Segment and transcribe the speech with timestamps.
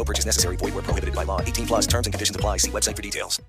[0.00, 0.56] No purchase necessary.
[0.56, 1.40] Void where prohibited by law.
[1.42, 2.56] 18 plus terms and conditions apply.
[2.58, 3.40] See website for details.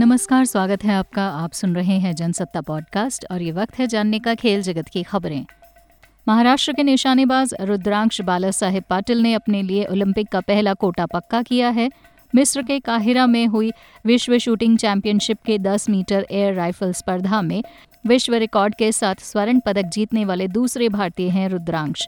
[0.00, 4.18] नमस्कार, स्वागत है आपका आप सुन रहे हैं जनसत्ता पॉडकास्ट और ये वक्त है जानने
[4.18, 5.44] का खेल जगत की खबरें
[6.28, 11.42] महाराष्ट्र के निशानेबाज रुद्रांश बाला साहेब पाटिल ने अपने लिए ओलंपिक का पहला कोटा पक्का
[11.42, 11.90] किया है
[12.32, 13.72] मिस्र के काहिरा में हुई
[14.06, 17.62] विश्व शूटिंग चैंपियनशिप के 10 मीटर एयर राइफल स्पर्धा में
[18.06, 22.06] विश्व रिकॉर्ड के साथ स्वर्ण पदक जीतने वाले दूसरे भारतीय हैं रुद्रांश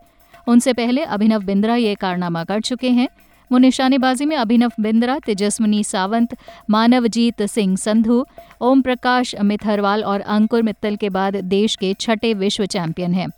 [0.48, 3.08] उनसे पहले अभिनव बिंद्रा ये कारनामा कर चुके हैं।
[3.52, 6.36] वो निशानेबाजी में अभिनव बिंद्रा, तेजस्विनी सावंत,
[6.70, 8.26] मानवजीत सिंह संधू
[8.60, 13.28] ओम प्रकाश मिथरवाल और अंकुर मित्तल के बाद देश के छठे विश्व चैंपियन हैं।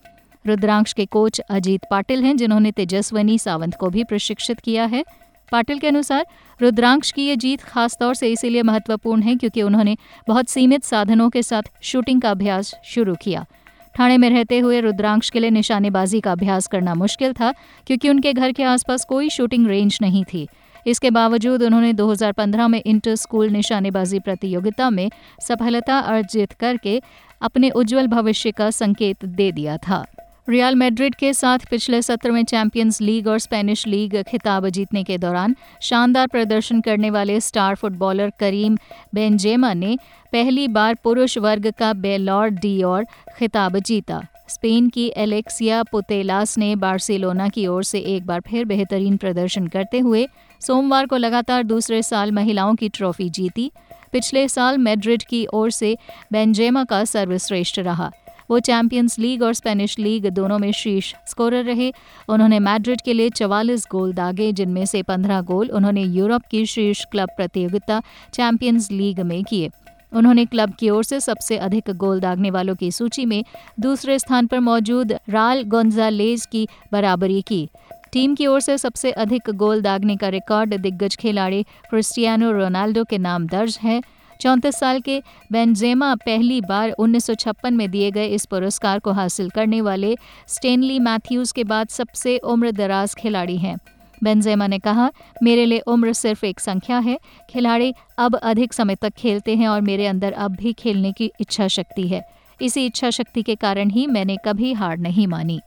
[0.47, 5.05] रुद्रांश के कोच अजीत पाटिल हैं, जिन्होंने तेजस्विनी सावंत को भी प्रशिक्षित किया है।
[5.53, 6.27] पाटिल के अनुसार
[6.63, 9.97] रुद्रांश की ये जीत खासतौर से इसीलिए महत्वपूर्ण है क्योंकि उन्होंने
[10.29, 13.47] बहुत सीमित साधनों के साथ शूटिंग का अभ्यास शुरू किया।
[13.95, 17.53] ठाणे में रहते हुए रुद्रांश के लिए निशानेबाजी का अभ्यास करना मुश्किल था,
[17.87, 20.47] क्योंकि उनके घर के आसपास कोई शूटिंग रेंज नहीं थी।
[20.87, 25.11] इसके बावजूद उन्होंने 2015 में इंटर स्कूल निशानेबाजी प्रतियोगिता में
[25.43, 27.01] सफलता अर्जित करके
[27.43, 30.05] अपने उज्जवल भविष्य का संकेत दे दिया था।
[30.49, 35.19] रियल मैड्रिड के साथ पिछले सत्र में चैंपियंस लीग और स्पेनिश लीग खिताब जीतने के
[35.19, 38.77] दौरान शानदार प्रदर्शन करने वाले स्टार फुटबॉलर करीम
[39.15, 39.97] बेंजेमा ने
[40.33, 42.51] पहली बार पुरुष वर्ग का बेलॉर
[42.85, 43.07] और
[43.39, 49.17] खिताब जीता। स्पेन की एलेक्सिया पुतेलास ने बार्सिलोना की ओर से एक बार फिर बेहतरीन
[49.17, 50.27] प्रदर्शन करते हुए
[50.61, 53.71] सोमवार को लगातार दूसरे साल महिलाओं की ट्रॉफी जीती।
[54.13, 55.97] पिछले साल मैड्रिड की ओर से
[56.33, 58.11] बेंजेमा का सर्वश्रेष्ठ रहा।
[58.51, 61.93] वो चैंपियंस लीग और स्पेनिश लीग दोनों में शीर्ष स्कोरर रहे।
[62.29, 67.05] उन्होंने मैड्रिड के लिए चवालीस गोल दागे, जिनमें से पंद्रह गोल उन्होंने यूरोप की शीर्ष
[67.13, 68.03] क्लब प्रतियोगिता
[68.35, 69.71] चैंपियंस लीग में किए।
[70.13, 73.45] उन्होंने क्लब की ओर से सबसे अधिक गोल दागने वालों की सूची में
[73.81, 77.69] दूसरे स्थान पर मौजूद राल गोंजालेज की बराबरी की।
[78.13, 83.19] टीम की ओर से सबसे अधिक गोल दागने का रिकॉर्ड दिग्गज खिलाड़ी क्रिस्टियानो रोनाल्डो के
[83.19, 84.01] नाम दर्ज है।
[84.41, 89.81] चौंतीस साल के बेंजेमा पहली बार 1956 में दिए गए इस पुरस्कार को हासिल करने
[89.81, 90.17] वाले
[90.49, 93.77] स्टेनली मैथ्यूज के बाद सबसे उम्र दराज खिलाड़ी हैं।
[94.25, 95.11] बेंजेमा ने कहा,
[95.43, 97.19] मेरे लिए उम्र सिर्फ़ एक संख्या है।
[97.51, 101.69] खिलाड़ी अब अधिक समय तक खेलते हैं और मेरे अंदर अब भी खेलने की इच्छा
[101.69, 102.23] शक्ति है।
[102.63, 105.61] इसी इच्छा शक्ति के कारण ही मैंने कभी हार नहीं मानी।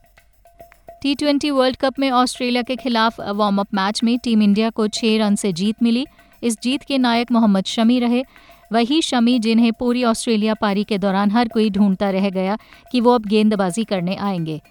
[1.02, 4.88] टी ट्वेंटी वर्ल्ड कप में ऑस्ट्रेलिया के खिलाफ वार्म अप मैच में टीम इंडिया को
[4.88, 6.06] छह रन से जीत मिली।
[6.44, 8.24] इस जीत के नायक मोहम्मद शमी रहे।
[8.72, 12.58] वही शमी, जिन्हें पूरी ऑस्ट्रेलिया पारी के दौरान हर कोई ढूंढता रह गया
[12.92, 14.62] कि वो अब गेंदबाजी करने आएँगे।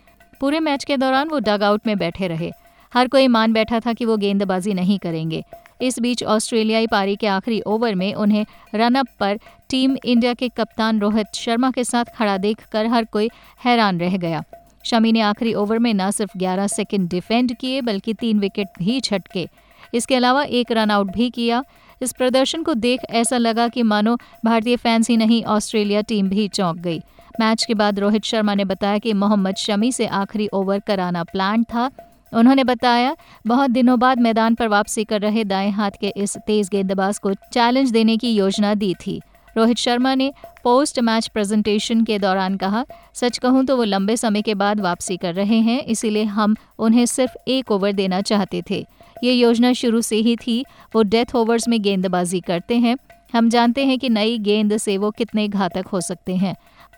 [0.40, 2.52] पूरे मैच के दौरान वो डग आउट में बैठे रहे।
[2.94, 5.44] हर कोई मान बैठा था कि वो गेंदबाजी नहीं करेंगे।
[5.82, 9.38] इस बीच ऑस्ट्रेलियाई पारी के आखिरी ओवर में उन्हें रनअप पर
[9.70, 13.30] टीम इंडिया के कप्तान रोहित शर्मा के साथ खड़ा देखकर हर कोई
[13.64, 14.42] हैरान रह गया।
[14.84, 19.00] शमी ने आखिरी ओवर में न सिर्फ़ 11 सेकंड डिफेंड किए, बल्कि तीन विकेट भी
[19.00, 19.48] झटके
[19.94, 21.64] इसके अलावा एक रन आउट भी किया।
[22.02, 26.48] इस प्रदर्शन को देख ऐसा लगा कि मानो भारतीय फैंस ही नहीं, ऑस्ट्रेलिया टीम भी
[26.48, 26.98] चौंक गई।
[27.40, 31.64] मैच के बाद रोहित शर्मा ने बताया कि मोहम्मद शमी से आखिरी ओवर कराना प्लान
[31.64, 31.90] था।
[32.34, 36.68] उन्होंने बताया, बहुत दिनों बाद मैदान पर वापसी कर रहे दाएँ हाथ के इस तेज
[36.68, 39.20] गेंदबाज को चैलेंज देने की योजना दी थी।
[39.56, 40.32] रोहित शर्मा ने
[40.64, 42.84] पोस्ट मैच प्रेजेंटेशन के दौरान कहा,
[43.14, 47.06] सच कहूँ तो वो लंबे समय के बाद वापसी कर रहे हैं, इसीलिए हम उन्हें
[47.06, 48.84] सिर्फ़ एक ओवर देना चाहते थे।
[49.24, 50.64] ये योजना शुरू से ही थी,
[50.94, 52.96] वो डेथ ओवर्स में गेंदबाजी करते हैं।
[53.34, 56.54] हम जानते हैं कि नई गेंद से वो कितने घातक हो सकते हैं।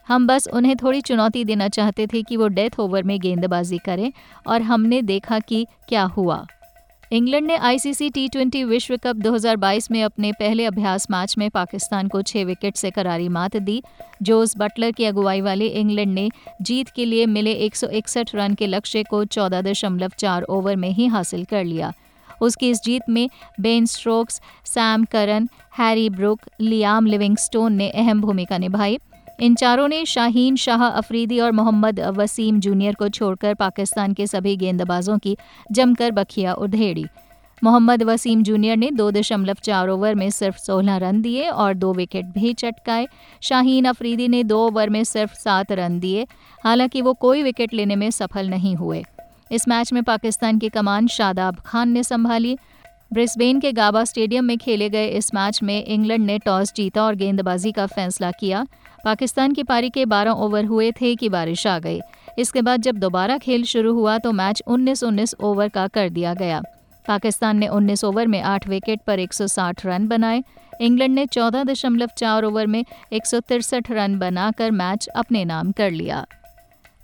[0.08, 4.12] हम बस उन्हें थोड़ी चुनौती देना चाहते थे कि वो डेथ ओवर में गेंदबाजी करें,
[4.46, 6.46] और हमने देखा कि क्या हुआ।
[7.14, 12.08] इंग्लैंड ने आईसीसी टी ट्वेंटी विश्व कप 2022 में अपने पहले अभ्यास मैच में पाकिस्तान
[12.08, 13.82] को छह विकेट से करारी मात दी।
[14.22, 16.28] जोस बटलर की अगुवाई वाली इंग्लैंड ने
[16.62, 21.64] जीत के लिए मिले 161 रन के लक्ष्य को 14.4 ओवर में ही हासिल कर
[21.64, 21.92] लिया।
[22.42, 23.28] उसकी इस जीत में
[23.60, 28.98] Ben Stokes, Sam Curran, Harry Brook, Liam Livingstone ने अहम भूमिका निभाई।
[29.40, 34.56] इन चारों ने शाहीन शाह अफरीदी और मोहम्मद वसीम जूनियर को छोड़कर पाकिस्तान के सभी
[34.56, 35.36] गेंदबाजों की
[35.72, 37.04] जमकर बखिया उधेड़ी।
[37.64, 41.92] मोहम्मद वसीम जूनियर ने दो दशमलव चार ओवर में सिर्फ़ सोलह रन दिए और दो
[41.94, 43.08] विकेट भी चटकाए।
[43.40, 46.26] शाहीन अफरीदी ने दो ओवर में सिर्फ़ सात रन दिए,
[46.64, 49.04] हालाँकि वो कोई विकेट लेने में सफल नहीं हुए।
[49.52, 52.58] इस मैच में पाकिस्तान की कमान शादाब खान ने संभाली
[53.10, 57.14] ब्रिस्बेन के गाबा स्टेडियम में खेले गए इस मैच में इंग्लैंड ने टॉस जीता और
[57.14, 58.64] गेंदबाजी का फैसला किया।
[59.04, 62.00] पाकिस्तान की पारी के 12 ओवर हुए थे कि बारिश आ गई।
[62.38, 66.62] इसके बाद जब दोबारा खेल शुरू हुआ तो मैच 19-19 ओवर का कर दिया गया।
[67.08, 70.42] पाकिस्तान ने 19 ओवर में 8 विकेट पर 160 रन बनाए।
[70.80, 76.24] इंग्लैंड ने 14.4 ओवर में एक रन बनाकर मैच अपने नाम कर लिया।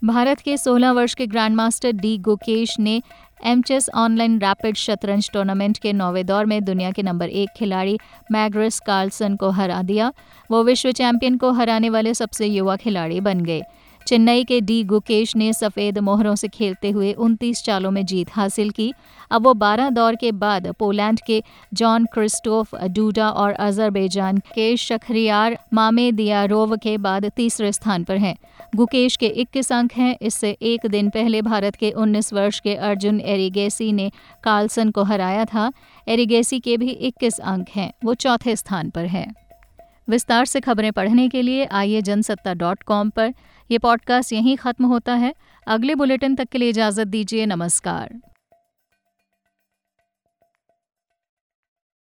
[0.05, 3.00] भारत के 16 वर्ष के ग्रैंडमास्टर डी गुकेश ने
[3.44, 7.98] एमचेस ऑनलाइन रैपिड शतरंज टूर्नामेंट के नौवे दौर में दुनिया के नंबर एक खिलाड़ी
[8.32, 10.12] मैग्रस कार्लसन को हरा दिया।
[10.50, 13.62] वो विश्व चैंपियन को हराने वाले सबसे युवा खिलाड़ी बन गए।
[14.10, 18.70] चेन्नई के डी गुकेश ने सफ़ेद मोहरों से खेलते हुए 29 चालों में जीत हासिल
[18.70, 18.94] की।
[19.30, 21.42] अब वो 12 दौर के बाद पोलैंड के
[21.74, 28.36] जॉन क्रिस्टोफ, डूडा और अजरबैजान के शखरियार मामे दियारोव के बाद तीसरे स्थान पर हैं।
[28.76, 33.20] गुकेश के 21 अंक हैं। इससे एक दिन पहले भारत के 19 वर्ष के अर्जुन
[33.20, 34.10] एरिगेसी ने
[34.44, 35.72] कार्लसन को हराया था।
[36.08, 39.34] एरिगेसी के भी 21 अंक हैं। वो चौथे स्थान पर हैं।
[40.10, 43.34] विस्तार से खबरें पढ़ने के लिए आइए जनसत्ता डॉट कॉम पर।
[43.70, 45.34] यह पॉडकास्ट यहीं ख़त्म होता है।
[45.66, 48.29] अगले बुलेटिन तक के लिए इजाज़त दीजिए। नमस्कार।